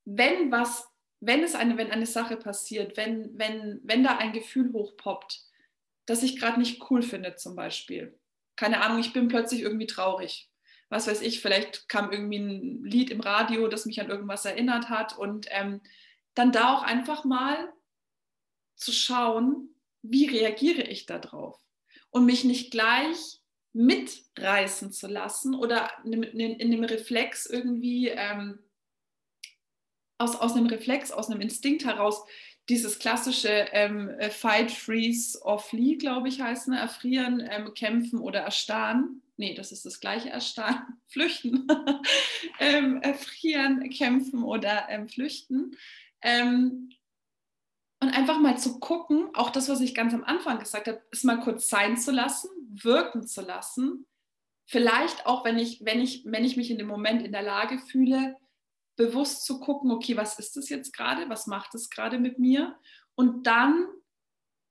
[0.06, 0.88] wenn was,
[1.20, 5.42] wenn es eine, wenn eine Sache passiert, wenn, wenn, wenn da ein Gefühl hochpoppt,
[6.06, 8.20] das ich gerade nicht cool finde, zum Beispiel.
[8.56, 10.50] Keine Ahnung, ich bin plötzlich irgendwie traurig.
[10.90, 14.90] Was weiß ich, vielleicht kam irgendwie ein Lied im Radio, das mich an irgendwas erinnert
[14.90, 15.18] hat.
[15.18, 15.82] Und ähm,
[16.36, 17.72] dann da auch einfach mal
[18.76, 19.70] zu schauen,
[20.02, 21.60] wie reagiere ich darauf?
[22.10, 23.42] Und mich nicht gleich
[23.74, 28.60] mitreißen zu lassen oder in, in dem Reflex irgendwie ähm,
[30.18, 32.24] aus, aus einem Reflex, aus einem Instinkt heraus
[32.70, 36.80] dieses klassische ähm, äh, Fight, Freeze or Flee, glaube ich, heißt, ne?
[36.80, 39.22] erfrieren, ähm, kämpfen oder erstarren.
[39.36, 41.68] Nee, das ist das gleiche, erstarren, flüchten.
[42.60, 45.76] ähm, erfrieren, kämpfen oder ähm, flüchten.
[46.22, 46.90] Ähm,
[48.00, 51.24] und einfach mal zu gucken, auch das, was ich ganz am Anfang gesagt habe, ist
[51.24, 52.50] mal kurz sein zu lassen,
[52.82, 54.06] wirken zu lassen.
[54.66, 57.78] Vielleicht auch, wenn ich, wenn ich, wenn ich mich in dem Moment in der Lage
[57.78, 58.38] fühle,
[58.96, 62.76] bewusst zu gucken, okay, was ist das jetzt gerade, was macht es gerade mit mir?
[63.16, 63.88] Und dann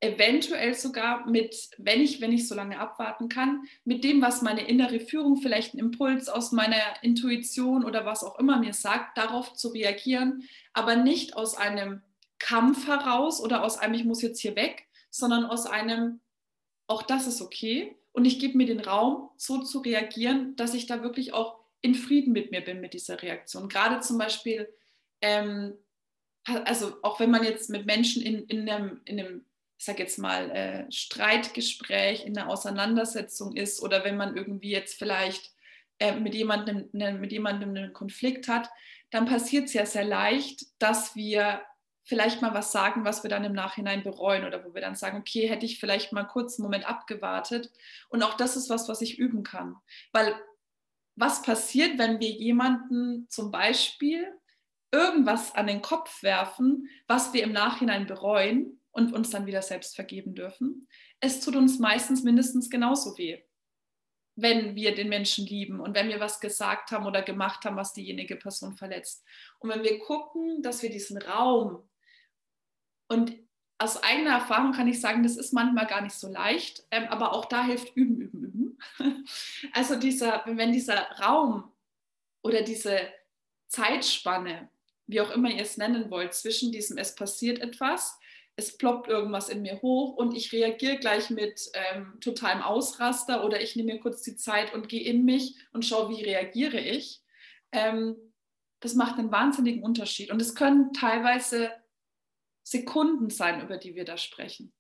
[0.03, 4.67] eventuell sogar mit, wenn ich, wenn ich so lange abwarten kann, mit dem, was meine
[4.67, 9.55] innere Führung, vielleicht ein Impuls aus meiner Intuition oder was auch immer mir sagt, darauf
[9.55, 12.03] zu reagieren, aber nicht aus einem
[12.41, 16.21] Kampf heraus oder aus einem, ich muss jetzt hier weg, sondern aus einem,
[16.93, 17.97] auch das ist okay.
[18.13, 21.95] Und ich gebe mir den Raum, so zu reagieren, dass ich da wirklich auch in
[21.95, 23.69] Frieden mit mir bin mit dieser Reaktion.
[23.69, 24.69] Gerade zum Beispiel,
[25.21, 25.75] ähm,
[26.45, 29.45] also auch wenn man jetzt mit Menschen in, in einem, in einem
[29.79, 34.97] ich sage jetzt mal, äh, Streitgespräch, in einer Auseinandersetzung ist oder wenn man irgendwie jetzt
[34.97, 35.51] vielleicht
[35.99, 38.71] äh, mit, jemandem, ne, mit jemandem einen Konflikt hat,
[39.11, 41.63] dann passiert es ja sehr leicht, dass wir
[42.05, 45.19] vielleicht mal was sagen, was wir dann im Nachhinein bereuen oder wo wir dann sagen,
[45.19, 47.71] okay, hätte ich vielleicht mal kurz einen Moment abgewartet.
[48.09, 49.77] Und auch das ist was, was ich üben kann.
[50.13, 50.35] Weil
[51.15, 54.27] was passiert, wenn wir jemanden zum Beispiel
[54.91, 59.95] irgendwas an den Kopf werfen, was wir im Nachhinein bereuen und uns dann wieder selbst
[59.95, 60.87] vergeben dürfen.
[61.21, 63.43] Es tut uns meistens mindestens genauso weh,
[64.37, 67.95] wenn wir den Menschen lieben und wenn wir was gesagt haben oder gemacht haben, was
[67.95, 69.25] diejenige Person verletzt.
[69.59, 71.89] Und wenn wir gucken, dass wir diesen Raum
[73.13, 73.37] und
[73.79, 77.33] aus eigener Erfahrung kann ich sagen, das ist manchmal gar nicht so leicht, ähm, aber
[77.33, 78.79] auch da hilft üben, üben, üben.
[79.73, 81.73] Also dieser, wenn dieser Raum
[82.43, 82.99] oder diese
[83.69, 84.69] Zeitspanne,
[85.07, 88.19] wie auch immer ihr es nennen wollt, zwischen diesem es passiert etwas,
[88.55, 93.61] es ploppt irgendwas in mir hoch und ich reagiere gleich mit ähm, totalem Ausraster oder
[93.61, 97.23] ich nehme mir kurz die Zeit und gehe in mich und schaue, wie reagiere ich.
[97.73, 98.17] Ähm,
[98.81, 100.31] das macht einen wahnsinnigen Unterschied.
[100.31, 101.71] Und es können teilweise
[102.63, 104.73] Sekunden sein, über die wir da sprechen.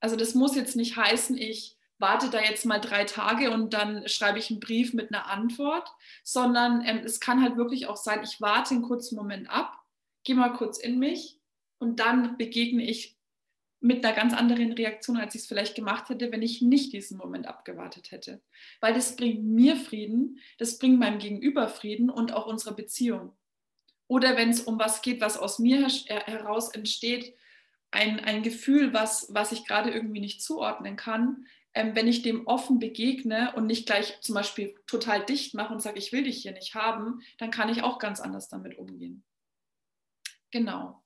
[0.00, 4.06] Also das muss jetzt nicht heißen, ich warte da jetzt mal drei Tage und dann
[4.08, 5.90] schreibe ich einen Brief mit einer Antwort,
[6.22, 9.76] sondern ähm, es kann halt wirklich auch sein, ich warte einen kurzen Moment ab,
[10.24, 11.40] gehe mal kurz in mich
[11.78, 13.18] und dann begegne ich
[13.80, 17.16] mit einer ganz anderen Reaktion, als ich es vielleicht gemacht hätte, wenn ich nicht diesen
[17.16, 18.42] Moment abgewartet hätte.
[18.80, 23.36] Weil das bringt mir Frieden, das bringt meinem Gegenüber Frieden und auch unserer Beziehung.
[24.08, 27.34] Oder wenn es um was geht, was aus mir äh, heraus entsteht,
[27.90, 32.46] ein, ein Gefühl, was, was ich gerade irgendwie nicht zuordnen kann, ähm, wenn ich dem
[32.46, 36.42] offen begegne und nicht gleich zum Beispiel total dicht mache und sage, ich will dich
[36.42, 39.22] hier nicht haben, dann kann ich auch ganz anders damit umgehen.
[40.50, 41.02] Genau.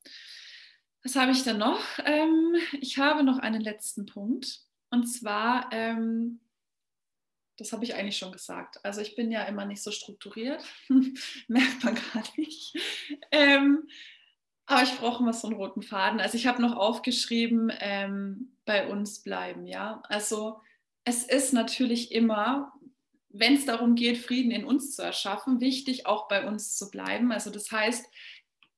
[1.03, 1.81] Was habe ich denn noch?
[2.05, 4.61] Ähm, ich habe noch einen letzten Punkt.
[4.91, 6.41] Und zwar, ähm,
[7.63, 8.85] das habe ich eigentlich schon gesagt.
[8.85, 10.65] Also ich bin ja immer nicht so strukturiert,
[11.49, 12.77] merkt man gar nicht.
[13.31, 13.89] Ähm,
[14.67, 16.21] aber ich brauche immer so einen roten Faden.
[16.21, 20.03] Also ich habe noch aufgeschrieben, ähm, bei uns bleiben, ja.
[20.09, 20.61] Also
[21.05, 22.73] es ist natürlich immer,
[23.29, 27.33] wenn es darum geht, Frieden in uns zu erschaffen, wichtig, auch bei uns zu bleiben.
[27.33, 28.07] Also das heißt,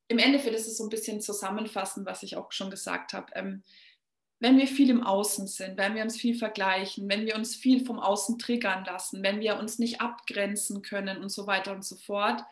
[0.09, 3.33] im Endeffekt ist es so ein bisschen zusammenfassen, was ich auch schon gesagt habe.
[3.35, 3.63] Ähm,
[4.41, 7.85] wenn wir viel im Außen sind, wenn wir uns viel vergleichen, wenn wir uns viel
[7.85, 11.97] vom Außen triggern lassen, wenn wir uns nicht abgrenzen können und so weiter und so
[11.97, 12.43] fort,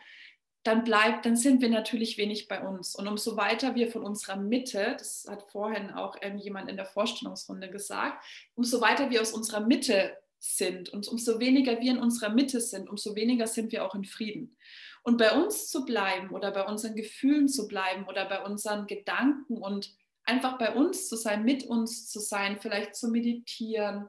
[0.62, 2.94] dann bleibt, dann sind wir natürlich wenig bei uns.
[2.94, 6.86] Und umso weiter wir von unserer Mitte, das hat vorhin auch ähm, jemand in der
[6.86, 12.30] Vorstellungsrunde gesagt, umso weiter wir aus unserer Mitte sind und umso weniger wir in unserer
[12.30, 14.56] Mitte sind, umso weniger sind wir auch in Frieden.
[15.02, 19.56] Und bei uns zu bleiben oder bei unseren Gefühlen zu bleiben oder bei unseren Gedanken
[19.56, 19.92] und
[20.24, 24.08] einfach bei uns zu sein, mit uns zu sein, vielleicht zu meditieren,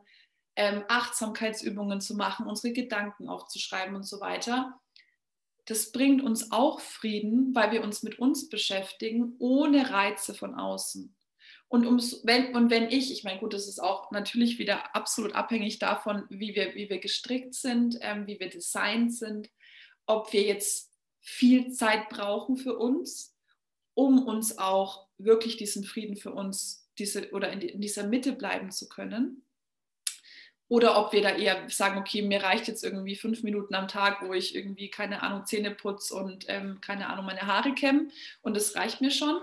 [0.56, 4.80] ähm, Achtsamkeitsübungen zu machen, unsere Gedanken aufzuschreiben und so weiter.
[5.66, 11.16] Das bringt uns auch Frieden, weil wir uns mit uns beschäftigen, ohne Reize von außen.
[11.70, 15.34] Und, ums, wenn, und wenn ich, ich meine, gut, das ist auch natürlich wieder absolut
[15.34, 19.50] abhängig davon, wie wir, wie wir gestrickt sind, ähm, wie wir designt sind,
[20.06, 23.36] ob wir jetzt viel Zeit brauchen für uns,
[23.96, 28.72] um uns auch wirklich diesen Frieden für uns diese, oder in, in dieser Mitte bleiben
[28.72, 29.44] zu können.
[30.70, 34.28] Oder ob wir da eher sagen, okay, mir reicht jetzt irgendwie fünf Minuten am Tag,
[34.28, 38.08] wo ich irgendwie, keine Ahnung, Zähne putze und ähm, keine Ahnung, meine Haare kämme
[38.42, 39.40] und das reicht mir schon.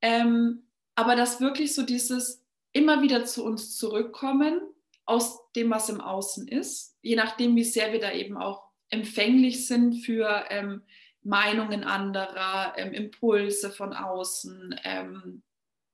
[0.00, 0.62] Ähm,
[0.94, 4.60] aber dass wirklich so dieses immer wieder zu uns zurückkommen
[5.04, 9.66] aus dem, was im Außen ist, je nachdem, wie sehr wir da eben auch empfänglich
[9.66, 10.82] sind für ähm,
[11.22, 15.42] Meinungen anderer, ähm, Impulse von außen, ähm,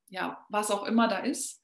[0.09, 1.63] ja, was auch immer da ist.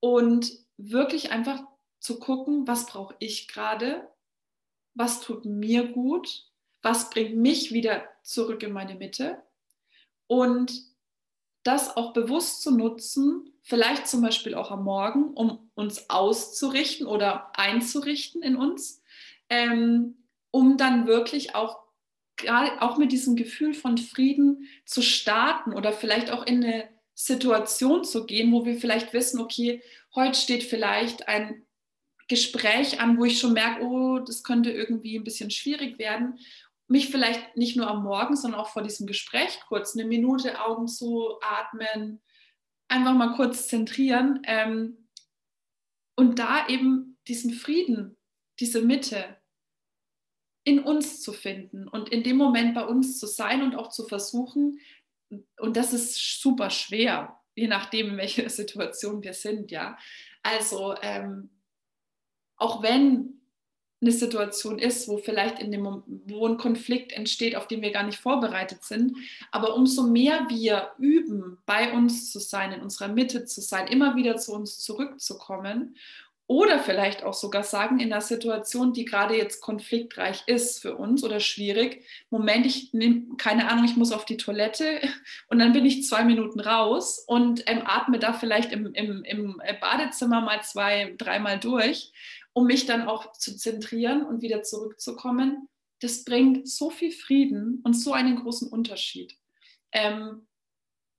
[0.00, 1.62] Und wirklich einfach
[1.98, 4.08] zu gucken, was brauche ich gerade,
[4.94, 6.44] was tut mir gut,
[6.82, 9.42] was bringt mich wieder zurück in meine Mitte?
[10.26, 10.72] Und
[11.62, 17.58] das auch bewusst zu nutzen, vielleicht zum Beispiel auch am Morgen, um uns auszurichten oder
[17.58, 19.02] einzurichten in uns,
[19.48, 20.18] ähm,
[20.50, 21.83] um dann wirklich auch
[22.80, 28.26] auch mit diesem Gefühl von Frieden zu starten oder vielleicht auch in eine Situation zu
[28.26, 29.82] gehen, wo wir vielleicht wissen, okay,
[30.14, 31.64] heute steht vielleicht ein
[32.28, 36.38] Gespräch an, wo ich schon merke, oh, das könnte irgendwie ein bisschen schwierig werden.
[36.88, 40.88] Mich vielleicht nicht nur am Morgen, sondern auch vor diesem Gespräch kurz eine Minute Augen
[40.88, 42.20] zu atmen,
[42.88, 45.08] einfach mal kurz zentrieren ähm,
[46.16, 48.16] und da eben diesen Frieden,
[48.60, 49.36] diese Mitte
[50.64, 54.06] in uns zu finden und in dem Moment bei uns zu sein und auch zu
[54.06, 54.80] versuchen,
[55.58, 59.96] und das ist super schwer, je nachdem, in welcher Situation wir sind, ja.
[60.42, 61.50] Also ähm,
[62.56, 63.40] auch wenn
[64.00, 68.02] eine Situation ist, wo vielleicht in dem wo ein Konflikt entsteht, auf den wir gar
[68.02, 69.16] nicht vorbereitet sind.
[69.50, 74.14] Aber umso mehr wir üben, bei uns zu sein, in unserer Mitte zu sein, immer
[74.14, 75.96] wieder zu uns zurückzukommen
[76.46, 81.24] oder vielleicht auch sogar sagen, in einer Situation, die gerade jetzt konfliktreich ist für uns
[81.24, 85.00] oder schwierig, Moment, ich nehme, keine Ahnung, ich muss auf die Toilette
[85.48, 89.62] und dann bin ich zwei Minuten raus und ähm, atme da vielleicht im, im, im
[89.80, 92.12] Badezimmer mal zwei, dreimal durch
[92.54, 95.68] um mich dann auch zu zentrieren und wieder zurückzukommen,
[96.00, 99.36] das bringt so viel Frieden und so einen großen Unterschied.
[99.92, 100.46] Ähm,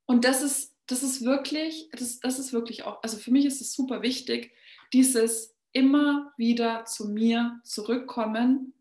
[0.06, 3.62] und das ist, das ist wirklich, das, das ist wirklich auch, also für mich ist
[3.62, 4.54] es super wichtig,
[4.96, 8.74] dieses immer wieder zu mir zurückkommen,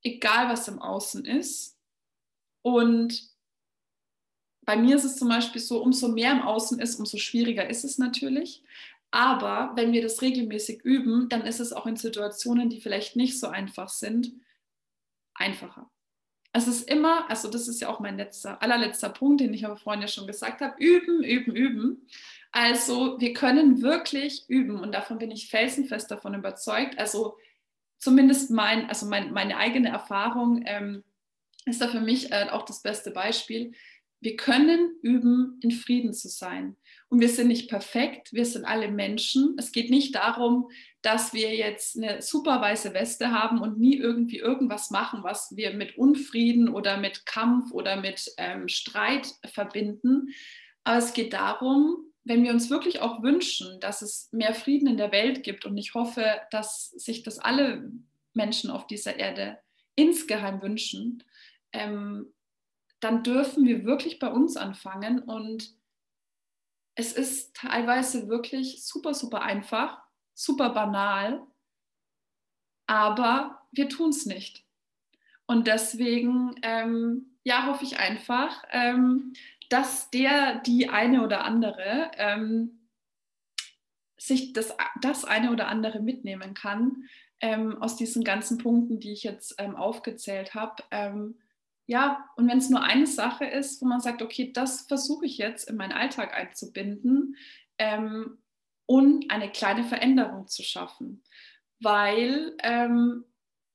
[0.00, 1.76] egal was im Außen ist.
[2.62, 3.28] Und
[4.62, 7.82] bei mir ist es zum Beispiel so, umso mehr im Außen ist, umso schwieriger ist
[7.82, 8.62] es natürlich.
[9.10, 13.40] Aber wenn wir das regelmäßig üben, dann ist es auch in Situationen, die vielleicht nicht
[13.40, 14.32] so einfach sind,
[15.34, 15.90] einfacher.
[16.52, 19.76] Es ist immer, also das ist ja auch mein letzter, allerletzter Punkt, den ich aber
[19.76, 22.06] vorhin ja schon gesagt habe, üben, üben, üben.
[22.50, 26.98] Also wir können wirklich üben und davon bin ich felsenfest davon überzeugt.
[26.98, 27.36] Also
[27.98, 31.04] zumindest mein, also mein, meine eigene Erfahrung ähm,
[31.66, 33.72] ist da für mich äh, auch das beste Beispiel.
[34.20, 36.76] Wir können üben, in Frieden zu sein.
[37.08, 39.54] Und wir sind nicht perfekt, wir sind alle Menschen.
[39.58, 40.70] Es geht nicht darum,
[41.02, 45.72] dass wir jetzt eine super weiße Weste haben und nie irgendwie irgendwas machen, was wir
[45.72, 50.28] mit Unfrieden oder mit Kampf oder mit ähm, Streit verbinden.
[50.84, 54.98] Aber es geht darum, wenn wir uns wirklich auch wünschen, dass es mehr Frieden in
[54.98, 57.90] der Welt gibt, und ich hoffe, dass sich das alle
[58.34, 59.58] Menschen auf dieser Erde
[59.94, 61.24] insgeheim wünschen,
[61.72, 62.32] ähm,
[63.00, 65.74] dann dürfen wir wirklich bei uns anfangen und
[66.94, 70.02] es ist teilweise wirklich super, super einfach,
[70.40, 71.46] super banal,
[72.86, 74.64] aber wir tun es nicht.
[75.46, 79.34] Und deswegen, ähm, ja, hoffe ich einfach, ähm,
[79.68, 82.88] dass der, die eine oder andere ähm,
[84.16, 87.04] sich das, das eine oder andere mitnehmen kann
[87.40, 91.38] ähm, aus diesen ganzen Punkten, die ich jetzt ähm, aufgezählt habe ähm,
[91.86, 95.38] ja, und wenn es nur eine Sache ist, wo man sagt, okay, das versuche ich
[95.38, 97.34] jetzt in meinen Alltag einzubinden
[98.90, 101.22] und eine kleine Veränderung zu schaffen.
[101.78, 103.24] Weil ähm,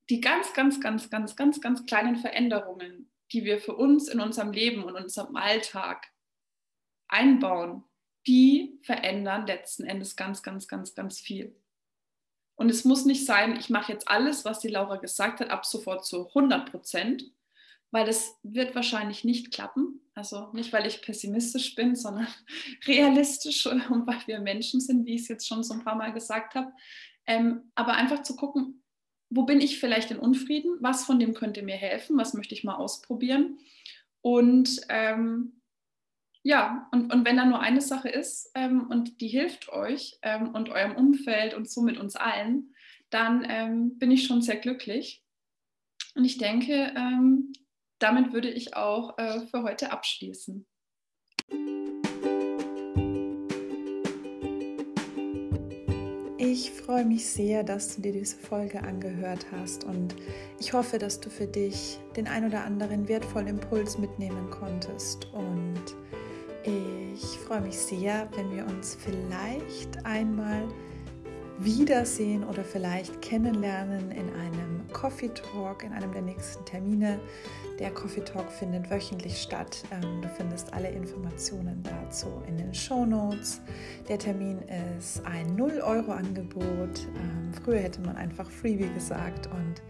[0.09, 4.51] die ganz, ganz, ganz, ganz, ganz, ganz kleinen Veränderungen, die wir für uns in unserem
[4.51, 6.11] Leben und unserem Alltag
[7.07, 7.85] einbauen,
[8.27, 11.55] die verändern letzten Endes ganz, ganz, ganz, ganz viel.
[12.55, 15.65] Und es muss nicht sein, ich mache jetzt alles, was die Laura gesagt hat, ab
[15.65, 17.23] sofort zu 100 Prozent,
[17.95, 20.01] weil es wird wahrscheinlich nicht klappen.
[20.15, 22.27] Also nicht, weil ich pessimistisch bin, sondern
[22.87, 26.11] realistisch und weil wir Menschen sind, wie ich es jetzt schon so ein paar Mal
[26.11, 26.73] gesagt habe.
[27.25, 28.83] Ähm, aber einfach zu gucken,
[29.29, 30.75] wo bin ich vielleicht in Unfrieden?
[30.81, 32.17] Was von dem könnte mir helfen?
[32.17, 33.59] Was möchte ich mal ausprobieren?
[34.19, 35.61] Und ähm,
[36.43, 40.53] ja, und, und wenn da nur eine Sache ist ähm, und die hilft euch ähm,
[40.53, 42.75] und eurem Umfeld und somit uns allen,
[43.09, 45.23] dann ähm, bin ich schon sehr glücklich.
[46.13, 47.53] Und ich denke, ähm,
[47.99, 50.65] damit würde ich auch äh, für heute abschließen.
[56.37, 60.15] Ich freue mich sehr, dass du dir diese Folge angehört hast und
[60.59, 65.25] ich hoffe, dass du für dich den ein oder anderen wertvollen Impuls mitnehmen konntest.
[65.33, 65.83] Und
[66.63, 70.67] ich freue mich sehr, wenn wir uns vielleicht einmal
[71.57, 77.19] wiedersehen oder vielleicht kennenlernen in einem Coffee Talk, in einem der nächsten Termine.
[77.79, 79.83] Der Coffee Talk findet wöchentlich statt.
[79.91, 83.61] Ähm, du findest alle Informationen dazu in den Show Notes.
[84.07, 84.59] Der Termin
[84.97, 87.07] ist ein 0-Euro-Angebot.
[87.15, 89.81] Ähm, früher hätte man einfach Freebie gesagt und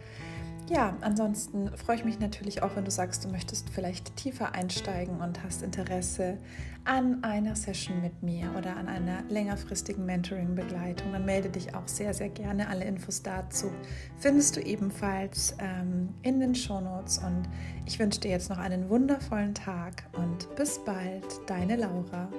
[0.68, 5.22] ja, ansonsten freue ich mich natürlich auch, wenn du sagst, du möchtest vielleicht tiefer einsteigen
[5.22, 6.38] und hast Interesse
[6.86, 11.12] an einer Session mit mir oder an einer längerfristigen Mentoring-Begleitung.
[11.12, 12.68] Dann melde dich auch sehr, sehr gerne.
[12.68, 13.72] Alle Infos dazu
[14.20, 17.20] findest du ebenfalls ähm, in den Shownotes.
[17.20, 17.44] Und
[17.86, 22.30] ich wünsche dir jetzt noch einen wundervollen Tag und bis bald, deine Laura.